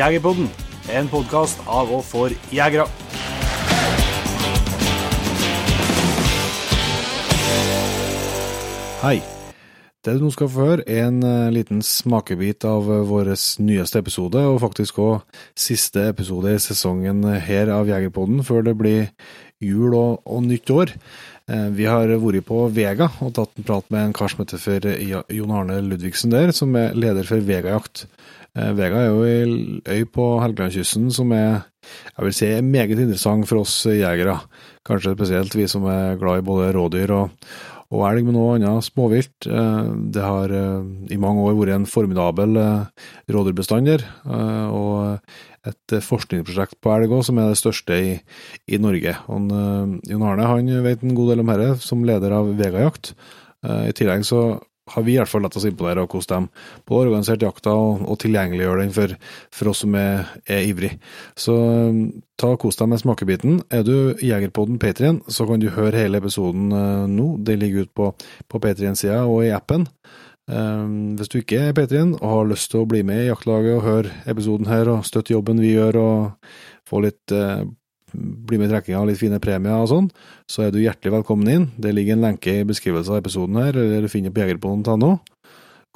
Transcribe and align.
Jegerpodden, 0.00 0.46
en 0.96 1.08
podkast 1.12 1.58
av 1.68 1.90
og 1.92 2.00
for 2.08 2.32
jegere. 2.54 2.86
Hei. 9.02 9.18
Det 10.00 10.14
du 10.16 10.24
nå 10.24 10.30
skal 10.32 10.48
få 10.48 10.70
høre, 10.70 10.86
er 10.88 11.10
en 11.10 11.18
eh, 11.20 11.50
liten 11.52 11.82
smakebit 11.84 12.64
av 12.64 12.88
uh, 12.88 13.02
vår 13.04 13.34
nyeste 13.60 14.00
episode, 14.00 14.40
og 14.40 14.62
faktisk 14.62 15.02
òg 15.04 15.42
siste 15.52 16.06
episode 16.14 16.54
i 16.56 16.62
sesongen 16.64 17.20
her 17.36 17.68
av 17.68 17.90
Jegerpodden, 17.92 18.40
før 18.40 18.64
det 18.70 18.78
blir 18.80 19.10
jul 19.60 19.92
og, 19.92 20.22
og 20.24 20.46
nytt 20.48 20.72
år. 20.72 20.94
Eh, 21.50 21.68
vi 21.76 21.84
har 21.90 22.08
vært 22.08 22.48
på 22.48 22.62
Vega 22.72 23.10
og 23.20 23.34
tatt 23.36 23.52
en 23.52 23.68
prat 23.68 23.92
med 23.92 24.06
en 24.06 24.16
kar 24.16 24.32
som 24.32 24.46
heter 24.46 24.64
for 24.64 24.88
Jon 25.36 25.52
Arne 25.60 25.82
Ludvigsen 25.84 26.32
der, 26.32 26.56
som 26.56 26.72
er 26.80 26.96
leder 26.96 27.28
for 27.28 27.44
Vegajakt. 27.44 28.06
Eh, 28.58 28.70
Vega 28.74 29.04
er 29.04 29.10
jo 29.10 29.26
ei 29.26 30.00
øy 30.00 30.06
på 30.10 30.26
Helgelandskysten 30.42 31.10
som 31.14 31.34
er 31.36 31.66
jeg 31.80 32.26
vil 32.26 32.34
si, 32.36 32.48
meget 32.60 32.98
interessant 32.98 33.46
for 33.48 33.62
oss 33.62 33.74
jegere. 33.88 34.36
Kanskje 34.86 35.14
spesielt 35.14 35.54
vi 35.56 35.68
som 35.70 35.86
er 35.88 36.18
glad 36.20 36.42
i 36.42 36.44
både 36.44 36.72
rådyr 36.76 37.12
og, 37.16 37.30
og 37.90 38.02
elg, 38.10 38.26
men 38.26 38.36
noe 38.36 38.58
annet 38.58 38.84
småvilt. 38.84 39.48
Eh, 39.48 39.92
det 40.12 40.26
har 40.26 40.52
i 40.52 41.20
mange 41.22 41.46
år 41.46 41.56
vært 41.56 41.78
en 41.78 41.88
formidabel 41.88 42.58
rådyrbestand 43.32 43.88
der, 43.88 44.04
og 44.74 45.22
et 45.70 45.96
forskningsprosjekt 46.04 46.78
på 46.82 46.92
elg 46.92 47.14
òg, 47.16 47.24
som 47.26 47.40
er 47.40 47.50
det 47.50 47.60
største 47.62 47.96
i, 47.96 48.14
i 48.68 48.80
Norge. 48.82 49.16
Og, 49.32 49.50
Jon 50.10 50.26
Arne 50.26 50.50
han 50.52 50.72
vet 50.84 51.06
en 51.06 51.16
god 51.16 51.32
del 51.32 51.44
om 51.44 51.54
dette, 51.54 51.78
som 51.86 52.04
leder 52.04 52.36
av 52.36 52.52
Vegajakt. 52.60 53.14
I 53.64 53.92
tillegg 53.96 54.24
så 54.28 54.44
har 54.94 55.04
vi 55.06 55.14
i 55.14 55.18
hvert 55.20 55.30
fall 55.30 55.44
latt 55.44 55.56
oss 55.58 55.66
imponere 55.68 56.02
av 56.02 56.10
hvordan 56.10 56.48
de 56.48 56.64
både 56.88 57.00
har 57.00 57.10
organisert 57.10 57.44
jakta 57.44 57.74
og, 57.76 58.04
og 58.10 58.18
tilgjengeliggjør 58.22 58.82
den 58.82 58.94
for, 58.94 59.14
for, 59.54 59.72
oss 59.72 59.82
som 59.84 59.96
er, 59.98 60.30
er 60.50 60.66
ivrig. 60.68 60.92
Så 61.38 61.54
um, 61.56 62.00
ta 62.40 62.54
og 62.54 62.60
kos 62.62 62.78
deg 62.80 62.90
med 62.92 63.02
smakebiten. 63.02 63.60
Er 63.72 63.84
du 63.86 64.16
Jegerpodden 64.24 64.80
Patrion, 64.82 65.20
så 65.28 65.46
kan 65.48 65.62
du 65.62 65.70
høre 65.74 66.04
hele 66.04 66.20
episoden 66.22 66.70
uh, 66.74 67.06
nå. 67.10 67.32
Det 67.46 67.58
ligger 67.60 67.86
ut 67.86 67.94
på, 67.96 68.10
på 68.48 68.62
Patrion-sida 68.62 69.22
og 69.28 69.44
i 69.46 69.54
appen. 69.54 69.86
Um, 70.50 71.14
hvis 71.18 71.30
du 71.30 71.38
ikke 71.38 71.60
er 71.68 71.76
Patrion 71.76 72.16
og 72.18 72.30
har 72.32 72.48
lyst 72.50 72.72
til 72.72 72.82
å 72.82 72.88
bli 72.90 73.04
med 73.06 73.22
i 73.22 73.28
jaktlaget 73.28 73.76
og 73.76 73.86
høre 73.86 74.14
episoden 74.30 74.66
her 74.70 74.88
og 74.90 75.04
støtte 75.06 75.36
jobben 75.36 75.60
vi 75.62 75.76
gjør 75.76 76.00
og 76.00 76.54
få 76.90 77.04
litt 77.04 77.36
uh, 77.36 77.62
bli 78.12 78.58
med 78.58 78.68
i 78.68 78.74
trekkinga 78.74 79.02
litt 79.08 79.20
fine 79.20 79.40
premier 79.42 79.82
og 79.82 79.90
sånn, 79.90 80.10
så 80.50 80.66
er 80.66 80.74
du 80.74 80.80
hjertelig 80.82 81.18
velkommen 81.18 81.50
inn. 81.50 81.66
Det 81.80 81.94
ligger 81.96 82.18
en 82.18 82.28
lenke 82.28 82.60
i 82.60 82.68
beskrivelsen 82.68 83.16
av 83.16 83.22
episoden 83.22 83.58
her, 83.62 83.74
eller 83.74 84.06
du 84.06 84.12
finner 84.12 84.34
på 84.34 84.44
jegerpoden.no, 84.44 85.16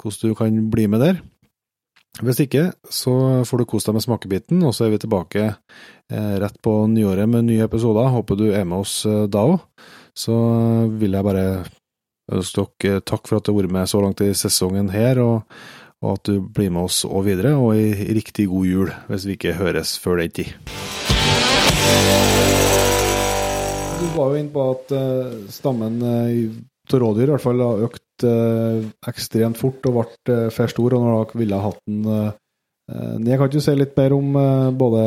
hvordan 0.01 0.33
du 0.33 0.37
kan 0.37 0.59
bli 0.73 0.89
med 0.91 1.03
der. 1.03 1.23
Hvis 2.23 2.39
ikke, 2.45 2.69
så 2.87 3.43
får 3.43 3.59
du 3.59 3.67
kose 3.67 3.89
deg 3.89 3.97
med 3.97 4.05
smakebiten, 4.05 4.61
og 4.63 4.71
så 4.75 4.85
er 4.85 4.93
vi 4.93 5.01
tilbake 5.03 5.43
eh, 5.49 6.35
rett 6.39 6.59
på 6.63 6.75
nyåret 6.87 7.27
med 7.27 7.49
nye 7.49 7.65
episoder. 7.67 8.07
Håper 8.13 8.39
du 8.39 8.45
er 8.53 8.63
med 8.63 8.85
oss 8.85 9.01
eh, 9.09 9.25
da 9.27 9.43
òg. 9.51 9.65
Så 10.15 10.35
vil 10.95 11.17
jeg 11.17 11.27
bare 11.27 11.47
ønske 12.31 12.65
dere 12.79 13.03
takk 13.03 13.27
for 13.27 13.37
at 13.37 13.45
du 13.45 13.51
har 13.51 13.59
vært 13.59 13.75
med 13.75 13.91
så 13.91 13.99
langt 13.99 14.23
i 14.23 14.31
sesongen 14.31 14.93
her, 14.95 15.19
og, 15.19 15.59
og 15.99 16.15
at 16.15 16.31
du 16.31 16.39
blir 16.39 16.71
med 16.71 16.87
oss 16.87 17.03
og 17.03 17.27
videre, 17.27 17.57
og 17.59 17.75
ei 17.75 18.15
riktig 18.15 18.47
god 18.53 18.71
jul 18.71 18.95
hvis 19.09 19.27
vi 19.27 19.35
ikke 19.35 19.59
høres 19.59 19.97
før 19.99 20.23
den 20.23 20.39
tid. 20.39 20.55
Du 23.95 24.07
var 24.15 24.31
jo 24.31 24.39
inne 24.39 24.53
på 24.53 24.65
at 24.71 24.95
uh, 24.95 25.35
stammen 25.51 25.99
av 26.05 26.99
rådyr 27.01 27.27
i 27.27 27.33
hvert 27.33 27.43
fall 27.43 27.63
har 27.65 27.85
økt 27.87 28.25
uh, 28.27 28.81
ekstremt 29.09 29.59
fort 29.59 29.85
og 29.89 30.01
ble 30.27 30.39
for 30.53 30.71
stor, 30.71 30.95
og 30.95 31.05
når 31.05 31.15
dere 31.15 31.41
ville 31.41 31.61
ha 31.61 31.69
hatt 31.71 31.81
den 31.89 32.33
ned, 33.25 33.39
kan 33.41 33.49
du 33.49 33.57
si 33.63 33.73
litt 33.73 33.95
mer 33.97 34.13
om 34.13 34.35
både 34.77 35.05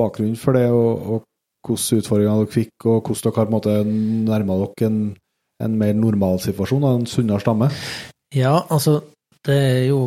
bakgrunnen 0.00 0.38
for 0.40 0.56
det, 0.56 0.70
og, 0.72 1.02
og 1.04 1.26
hvilke 1.68 1.98
utfordringer 2.00 2.38
dere 2.40 2.54
fikk, 2.54 2.86
og 2.88 3.10
hvordan 3.10 3.26
dere 3.26 3.36
har 3.36 3.50
på 3.52 3.74
nærma 4.30 4.56
dere 4.62 4.88
en, 4.88 5.02
en 5.60 5.76
mer 5.82 5.92
normal 5.98 6.40
situasjon, 6.40 6.86
en 6.88 7.04
sunnere 7.10 7.44
stamme? 7.44 7.68
Ja, 8.34 8.62
altså 8.70 9.02
det 9.46 9.58
er 9.58 9.84
jo 9.90 10.00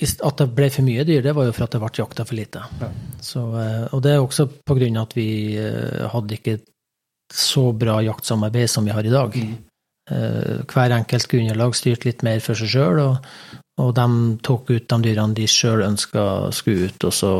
at 0.00 0.40
det 0.40 0.48
ble 0.56 0.68
for 0.72 0.86
mye 0.86 1.04
dyr, 1.06 1.22
det 1.22 1.34
var 1.36 1.46
jo 1.46 1.54
for 1.54 1.66
at 1.66 1.74
det 1.74 1.80
ble 1.82 1.90
jakta 2.00 2.24
for 2.26 2.38
lite. 2.38 2.62
Ja. 2.80 2.88
Så, 3.22 3.42
eh, 3.60 3.84
og 3.94 4.02
det 4.04 4.14
er 4.14 4.22
også 4.22 4.48
på 4.66 4.76
grunn 4.78 4.98
av 4.98 5.10
at 5.10 5.16
vi 5.18 5.28
eh, 5.58 6.06
hadde 6.12 6.38
ikke 6.38 6.56
så 7.32 7.70
bra 7.72 8.00
jaktsamarbeid 8.04 8.70
som 8.70 8.88
vi 8.88 8.94
har 8.94 9.06
i 9.06 9.12
dag. 9.12 9.36
Mm. 9.36 9.52
Eh, 10.10 10.64
hver 10.68 10.96
enkelt 10.98 11.28
grunnlag 11.30 11.76
styrte 11.78 12.08
litt 12.08 12.24
mer 12.26 12.42
for 12.44 12.58
seg 12.58 12.72
sjøl, 12.74 13.02
og, 13.04 13.28
og, 13.80 13.94
de 13.96 14.08
tok 14.44 14.74
ut 14.74 14.88
de 14.90 15.00
dyrene 15.06 15.38
de 15.38 15.46
sjøl 15.48 15.86
ønska 15.86 16.24
skulle 16.56 16.90
ut, 16.90 17.06
og 17.08 17.14
så 17.14 17.32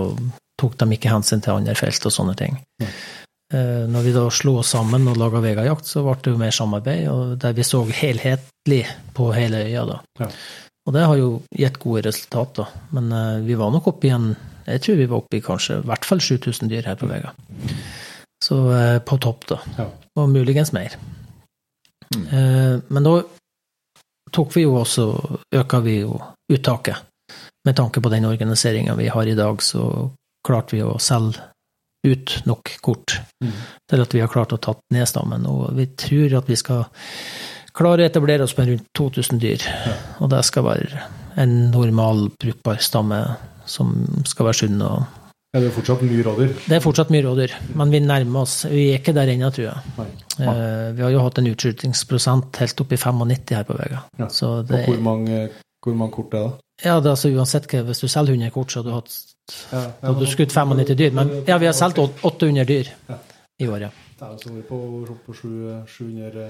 tok 0.61 0.79
de 0.79 0.95
ikke 0.95 1.11
hensyn 1.11 1.43
til 1.43 1.59
andre 1.59 1.75
felt 1.79 2.07
og 2.07 2.15
sånne 2.15 2.39
ting. 2.39 2.57
Mm. 2.83 2.95
Når 3.93 4.05
vi 4.07 4.13
da 4.15 4.23
slo 4.33 4.55
oss 4.63 4.71
sammen 4.73 5.05
og 5.11 5.19
laga 5.21 5.43
Vegajakt, 5.45 5.85
så 5.85 6.01
ble 6.07 6.15
det 6.25 6.31
jo 6.33 6.39
mer 6.41 6.55
samarbeid, 6.57 7.03
og 7.13 7.35
der 7.43 7.53
vi 7.53 7.67
så 7.69 7.83
helhetlig 7.85 8.87
på 9.13 9.27
hele 9.37 9.67
øya. 9.67 9.83
da. 9.91 9.99
Ja. 10.23 10.29
Og 10.87 10.95
det 10.97 11.05
har 11.07 11.19
jo 11.19 11.29
gitt 11.55 11.79
gode 11.83 12.05
resultater. 12.09 12.71
Men 12.95 13.13
uh, 13.15 13.43
vi 13.45 13.59
var 13.59 13.73
nok 13.75 13.93
oppe 13.93 14.09
i 14.09 14.15
en 14.15 14.33
Jeg 14.67 14.83
tror 14.83 14.99
vi 14.99 15.09
var 15.11 15.23
oppe 15.23 15.39
i 15.39 15.43
kanskje 15.43 15.81
i 15.81 15.87
hvert 15.91 16.07
fall 16.07 16.21
7000 16.23 16.71
dyr 16.71 16.87
her 16.87 16.99
på 16.99 17.09
Vega. 17.11 17.33
Så 18.43 18.59
uh, 18.71 18.99
på 19.03 19.19
topp, 19.23 19.47
da. 19.51 19.59
Ja. 19.79 19.89
Og 20.19 20.29
muligens 20.31 20.73
mer. 20.75 20.95
Mm. 22.15 22.27
Uh, 22.31 22.75
men 22.89 23.07
da 23.07 23.15
tok 24.33 24.57
vi 24.57 24.65
jo 24.65 24.77
også 24.81 25.07
Øka 25.55 25.81
vi 25.85 26.01
jo 26.03 26.19
uttaket. 26.53 27.09
Med 27.65 27.77
tanke 27.79 28.01
på 28.03 28.11
den 28.11 28.25
organiseringa 28.27 28.95
vi 28.99 29.09
har 29.09 29.27
i 29.27 29.39
dag, 29.39 29.63
så 29.63 30.11
klarte 30.47 30.77
vi 30.77 30.83
å 30.83 30.99
selge 30.99 31.53
ut 32.03 32.41
nok 32.51 32.73
kort 32.83 33.21
mm. 33.45 33.59
til 33.91 34.03
at 34.03 34.15
vi 34.15 34.23
har 34.23 34.31
klart 34.31 34.55
å 34.57 34.59
tatt 34.59 34.83
ned 34.95 35.07
stammen. 35.07 35.47
Og 35.47 35.71
vi 35.77 35.87
tror 35.95 36.39
at 36.41 36.51
vi 36.51 36.59
skal 36.59 36.89
klare 37.77 38.05
å 38.05 38.11
etablere 38.11 38.47
oss 38.47 38.57
med 38.59 38.71
rundt 38.73 38.87
2000 38.99 39.41
dyr. 39.43 39.65
Ja. 39.65 39.97
Og 40.21 40.31
det 40.33 40.45
skal 40.49 40.67
være 40.69 41.03
en 41.41 41.57
normal, 41.73 42.29
brukbar 42.41 42.81
stamme 42.85 43.23
som 43.67 43.95
skal 44.29 44.51
være 44.51 44.65
sunn. 44.65 44.83
og 44.83 45.05
er 45.53 45.67
det 45.67 45.73
fortsatt 45.75 46.01
mye 46.01 46.23
rådyr? 46.25 46.53
Det 46.65 46.77
er 46.79 46.81
fortsatt 46.81 47.11
mye 47.13 47.25
rådyr, 47.27 47.53
men 47.77 47.91
vi 47.93 47.99
nærmer 48.01 48.47
oss. 48.47 48.63
Vi 48.73 48.87
er 48.89 49.03
ikke 49.03 49.13
der 49.13 49.29
ennå, 49.35 49.51
tror 49.53 49.67
jeg. 49.67 50.07
Eh, 50.41 50.87
vi 50.97 51.05
har 51.05 51.11
jo 51.13 51.21
hatt 51.21 51.41
en 51.43 51.51
utskytingsprosent 51.51 52.57
helt 52.63 52.81
opp 52.81 52.95
i 52.97 52.97
95 52.97 53.53
her 53.59 53.67
på 53.69 53.77
Vega. 53.77 53.99
Ja. 54.17 54.31
Det, 54.71 54.81
hvor 54.87 55.03
mange, 55.05 55.43
hvor 55.85 55.99
mange, 55.99 56.15
kort 56.15 56.33
er 56.39 56.47
det? 56.47 56.55
Ja, 56.87 56.95
det 56.97 57.11
er 57.11 57.17
altså 57.19 57.33
Uansett 57.37 57.69
hva, 57.69 57.83
hvis 57.85 58.01
du 58.01 58.09
selger 58.09 58.33
100 58.33 58.55
kort, 58.55 58.73
så 58.73 58.81
har 58.81 58.87
du 58.89 58.95
hatt 58.97 59.19
ja, 59.75 59.83
ja, 60.01 60.15
du 60.17 60.25
skutt 60.31 60.57
95 60.57 60.97
dyr. 60.97 61.13
Men 61.21 61.35
ja, 61.45 61.61
vi 61.61 61.69
har 61.69 61.77
solgt 61.77 62.01
800 62.01 62.65
dyr 62.73 62.89
i 63.61 63.69
året. 63.69 64.01
Det 64.17 64.25
er 64.25 64.33
jo 64.33 64.41
som 64.47 64.57
vi 64.57 64.65
på, 64.65 64.81
på 65.27 65.37
700 65.37 66.49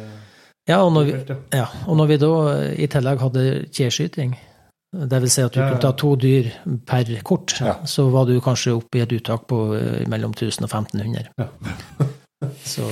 ja 0.71 0.79
og, 0.85 0.95
vi, 1.07 1.15
ja, 1.55 1.67
og 1.87 1.99
når 1.99 2.11
vi, 2.13 2.17
da 2.23 2.33
i 2.79 2.89
tillegg 2.91 3.23
hadde 3.25 3.45
kjeskyting, 3.75 4.35
dvs. 4.93 5.35
Si 5.35 5.43
at 5.43 5.55
du 5.55 5.61
ja, 5.61 5.67
ja. 5.67 5.73
kunne 5.73 5.83
ta 5.83 5.93
to 5.99 6.15
dyr 6.21 6.51
per 6.87 7.11
kort, 7.27 7.55
så 7.89 8.09
var 8.13 8.29
du 8.29 8.37
kanskje 8.45 8.77
oppe 8.77 9.01
i 9.01 9.05
et 9.05 9.15
uttak 9.17 9.47
på 9.51 9.63
eh, 9.79 10.03
mellom 10.11 10.35
1000 10.37 10.69
og 10.69 10.71
1500. 10.71 11.31
Så, 12.67 12.89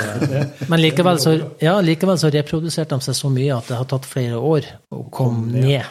men 0.71 0.79
likevel 0.79 1.19
så, 1.19 1.33
ja, 1.59 1.73
likevel 1.83 2.19
så 2.23 2.29
reproduserte 2.31 2.95
de 2.95 3.03
seg 3.03 3.17
så 3.19 3.31
mye 3.35 3.57
at 3.57 3.67
det 3.67 3.81
har 3.81 3.89
tatt 3.91 4.07
flere 4.07 4.39
år 4.39 4.69
å 4.95 5.01
komme 5.11 5.65
ned. 5.65 5.83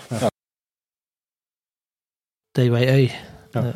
Det 2.55 2.63
er 2.63 2.69
jo 2.69 2.77
ei 2.79 2.87
øy. 2.87 3.09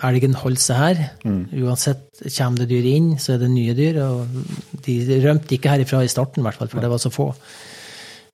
Elgen 0.07 0.37
holder 0.37 0.61
seg 0.61 0.79
her. 0.79 1.03
Mm. 1.25 1.41
Uansett 1.65 2.23
kommer 2.37 2.63
det 2.63 2.69
dyr 2.71 2.87
inn, 2.93 3.11
så 3.19 3.35
er 3.35 3.43
det 3.43 3.51
nye 3.51 3.75
dyr. 3.77 3.99
Og 4.05 4.81
de 4.85 4.97
rømte 5.25 5.57
ikke 5.57 5.73
herifra 5.73 6.03
i 6.05 6.11
starten, 6.11 6.41
i 6.43 6.47
hvert 6.47 6.61
fall, 6.61 6.71
for 6.71 6.83
det 6.83 6.91
var 6.93 7.01
så 7.01 7.11
få. 7.13 7.31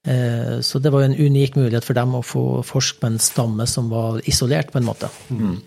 Eh, 0.10 0.60
så 0.66 0.82
det 0.82 0.92
var 0.94 1.04
jo 1.04 1.12
en 1.12 1.20
unik 1.20 1.60
mulighet 1.60 1.86
for 1.86 1.98
dem 1.98 2.18
å 2.18 2.26
få 2.26 2.64
forske 2.66 3.04
med 3.04 3.16
en 3.16 3.24
stamme 3.24 3.68
som 3.70 3.92
var 3.94 4.22
isolert, 4.30 4.74
på 4.74 4.82
en 4.82 4.90
måte. 4.90 5.12
Mm. 5.30 5.60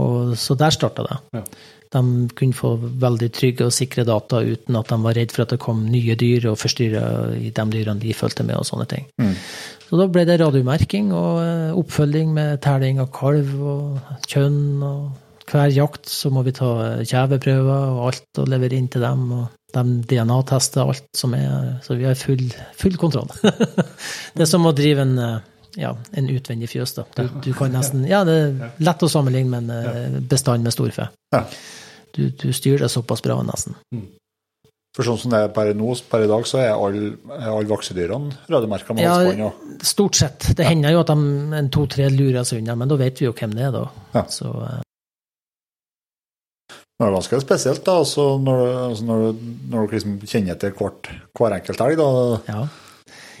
Og, 0.00 0.34
så 0.40 0.56
der 0.56 0.72
starta 0.72 1.04
det. 1.04 1.18
Ja. 1.36 1.44
De 1.92 2.02
kunne 2.32 2.56
få 2.56 2.70
veldig 2.80 3.28
trygge 3.36 3.66
og 3.68 3.74
sikre 3.76 4.06
data 4.08 4.40
uten 4.40 4.78
at 4.78 4.88
de 4.88 4.96
var 5.02 5.16
redd 5.18 5.34
for 5.34 5.44
at 5.44 5.52
det 5.52 5.60
kom 5.60 5.82
nye 5.92 6.16
dyr 6.16 6.48
og 6.48 6.56
forstyrra 6.56 7.02
i 7.36 7.50
de 7.52 7.66
dyrene 7.74 8.00
de 8.00 8.14
fulgte 8.16 8.46
med, 8.48 8.56
og 8.56 8.64
sånne 8.64 8.88
ting. 8.88 9.04
Mm. 9.20 9.34
Så 9.90 9.98
da 10.00 10.06
ble 10.08 10.24
det 10.24 10.38
radiomerking 10.40 11.12
og 11.12 11.42
eh, 11.42 11.76
oppfølging 11.76 12.32
med 12.32 12.62
telling 12.64 13.02
av 13.02 13.12
kalv 13.12 13.52
og 13.60 14.24
kjønn. 14.24 14.64
og 14.80 15.21
Hver 15.52 15.72
jakt 15.74 16.08
så 16.08 16.30
må 16.32 16.44
vi 16.46 16.54
ta 16.56 16.70
kjeveprøver 17.04 17.90
og 17.92 18.06
alt 18.08 18.40
og 18.40 18.48
levere 18.48 18.78
inn 18.78 18.88
til 18.92 19.04
dem. 19.04 19.26
og 19.36 19.50
de 19.72 19.82
DNA-tester 20.08 20.84
alt 20.84 21.08
som 21.16 21.34
er 21.36 21.78
Så 21.84 21.96
vi 21.96 22.04
har 22.04 22.16
full, 22.18 22.44
full 22.76 22.96
kontroll. 23.00 23.30
det 24.34 24.44
er 24.44 24.48
som 24.48 24.66
å 24.68 24.74
drive 24.76 25.04
en, 25.04 25.14
ja, 25.80 25.94
en 26.12 26.32
utvendig 26.32 26.70
fjøs. 26.72 26.96
da. 26.98 27.06
Du, 27.16 27.28
du, 27.44 27.52
kan 27.56 27.72
nesten 27.72 28.04
Ja, 28.08 28.24
det 28.28 28.38
er 28.38 28.74
lett 28.84 29.04
å 29.04 29.12
sammenligne 29.12 29.60
med 29.60 29.70
en 29.70 30.16
eh, 30.16 30.18
bestand 30.28 30.64
med 30.64 30.74
storfe. 30.74 31.08
Du, 32.12 32.26
du 32.28 32.50
styrer 32.52 32.84
det 32.84 32.92
såpass 32.92 33.24
bra, 33.24 33.38
nesten. 33.46 33.76
Mm. 33.94 34.10
For 34.92 35.08
sånn 35.08 35.16
som 35.22 35.32
det 35.32 35.38
er 35.40 35.52
per 35.56 35.70
nå, 35.72 35.94
per 36.10 36.26
i 36.26 36.28
dag, 36.28 36.42
så 36.44 36.58
er 36.60 36.74
alle 36.74 37.14
all 37.48 37.68
vaksedyrene 37.70 38.44
rødemerka 38.52 38.92
med 38.92 39.06
ja, 39.06 39.14
halsbånd? 39.16 39.84
Stort 39.88 40.18
sett. 40.20 40.50
Det 40.58 40.66
hender 40.68 40.92
jo 40.92 41.00
at 41.00 41.08
de, 41.08 41.30
en 41.56 41.70
to-tre 41.72 42.10
lurer 42.12 42.44
seg 42.44 42.60
unna, 42.60 42.76
men 42.76 42.92
da 42.92 42.98
vet 43.00 43.22
vi 43.22 43.30
jo 43.30 43.32
hvem 43.38 43.54
det 43.56 43.70
er, 43.70 43.72
da. 43.72 43.86
Ja. 44.18 44.26
Så, 44.28 44.52
eh, 44.66 44.82
Det 47.00 47.08
er 47.08 47.14
ganske 47.16 47.40
spesielt, 47.42 47.82
da, 47.86 47.96
altså 48.02 48.24
når, 48.38 48.60
du, 48.62 48.72
altså 48.92 49.04
når, 49.08 49.22
du, 49.32 49.46
når 49.72 49.86
du 49.88 49.94
liksom 49.96 50.18
kjenner 50.28 50.54
etter 50.54 50.74
hvert, 50.76 51.08
hver 51.38 51.56
enkelt 51.56 51.80
elg. 51.86 51.96
da. 51.98 52.08
Ja. 52.52 52.62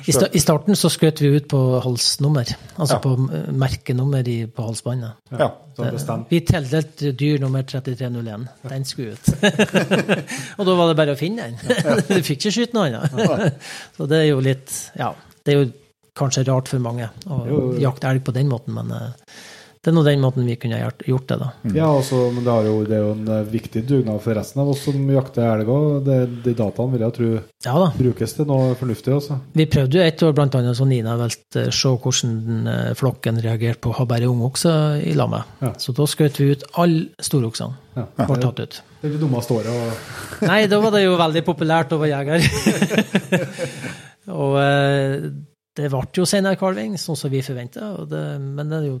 I, 0.02 0.10
sta 0.16 0.26
I, 0.34 0.40
starten 0.42 0.74
så 0.74 0.88
skjøt 0.90 1.20
vi 1.22 1.28
ut 1.36 1.44
på 1.52 1.58
halsnummer, 1.84 2.48
altså 2.74 2.96
Ja. 2.96 3.02
på 3.04 3.12
merkenummer 3.54 4.26
i, 4.26 4.38
på 4.50 4.64
halsbåndet. 4.66 5.20
Ja. 5.38 5.52
Vi 6.28 6.40
tildelte 6.48 7.12
dyr 7.16 7.38
nummer 7.40 7.62
3301. 7.62 8.48
Den 8.66 8.84
skulle 8.88 9.14
ut. 9.14 9.30
og 10.58 10.66
da 10.66 10.74
var 10.80 10.90
det 10.90 10.98
bare 10.98 11.14
å 11.14 11.20
finne 11.20 11.46
den. 11.52 11.78
du 12.08 12.18
fikk 12.18 12.40
ikke 12.42 12.54
skyte 12.58 12.76
noe 12.76 12.90
annet. 12.90 13.62
så 13.96 14.08
det 14.10 14.24
er 14.24 14.28
jo 14.32 14.42
litt 14.42 14.74
Ja, 14.98 15.12
det 15.46 15.54
er 15.54 15.60
jo 15.62 15.70
kanskje 16.18 16.44
rart 16.50 16.68
for 16.68 16.82
mange 16.82 17.06
å 17.30 17.38
Jo. 17.48 17.60
jakte 17.80 18.10
elg 18.10 18.26
på 18.26 18.34
den 18.36 18.50
måten, 18.50 18.74
men 18.76 18.90
eh, 18.92 19.38
det 19.82 19.90
er 19.90 19.94
nå 19.96 20.02
den 20.06 20.20
måten 20.22 20.46
vi 20.46 20.54
kunne 20.62 20.76
gjort, 20.78 21.00
gjort 21.10 21.24
det, 21.26 21.36
da. 21.40 21.46
Ja, 21.74 21.88
altså, 21.90 22.28
men 22.30 22.44
det, 22.44 22.52
har 22.54 22.66
jo, 22.68 22.74
det 22.86 22.94
er 22.94 23.00
jo 23.02 23.14
en 23.16 23.30
eh, 23.34 23.48
viktig 23.50 23.80
dugnad 23.88 24.20
for 24.22 24.38
resten 24.38 24.62
av 24.62 24.70
oss 24.70 24.84
som 24.86 25.10
jakter 25.10 25.42
elg 25.42 25.72
òg. 25.74 26.06
De 26.44 26.54
dataene 26.54 26.94
vil 26.94 27.02
jeg 27.02 27.16
tro 27.16 27.30
Ja 27.66 27.74
da. 27.80 27.88
brukes 27.96 28.36
til 28.36 28.46
noe 28.46 28.76
fornuftig. 28.78 29.16
Også. 29.16 29.40
Vi 29.58 29.66
prøvde 29.66 29.98
jo 29.98 30.06
et 30.06 30.22
år 30.22 30.38
annet 30.44 30.78
så 30.78 30.86
Nina 30.86 31.18
velte 31.18 31.66
se 31.74 31.94
hvordan 32.06 32.70
eh, 32.70 32.92
flokken 32.94 33.42
reagerte 33.42 33.82
på 33.82 33.90
å 33.90 33.98
ha 33.98 34.06
bare 34.14 34.30
ungokser 34.30 35.02
i 35.02 35.18
lammet. 35.18 35.50
Ja. 35.66 35.74
Så 35.82 35.98
da 35.98 36.06
skjøt 36.06 36.38
vi 36.38 36.52
ut 36.54 36.66
alle 36.78 37.08
storoksene. 37.18 37.82
Ja. 37.98 38.08
Ble 38.22 38.38
tatt 38.38 38.62
ut. 38.62 38.80
Det 39.02 39.10
er 39.10 39.16
det 39.18 39.22
dummeste 39.26 39.58
året. 39.58 39.74
Og... 39.74 40.10
Nei, 40.52 40.62
da 40.70 40.78
var 40.78 40.94
det 40.94 41.08
jo 41.08 41.18
veldig 41.18 41.48
populært 41.50 41.90
å 41.90 42.04
være 42.04 42.22
jeger. 42.22 42.46
og 44.42 44.60
eh, 44.62 45.32
det 45.74 45.90
ble 45.90 46.06
jo 46.22 46.28
senere 46.28 46.60
kalving, 46.60 46.94
sånn 47.00 47.18
som 47.18 47.32
vi 47.34 47.42
forventa, 47.42 47.96
men 48.06 48.68
det 48.68 48.78
er 48.78 48.92
jo 48.92 49.00